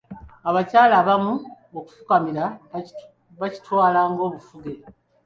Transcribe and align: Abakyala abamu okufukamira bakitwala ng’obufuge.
Abakyala 0.49 0.93
abamu 1.01 1.33
okufukamira 1.79 2.45
bakitwala 3.39 3.99
ng’obufuge. 4.11 4.73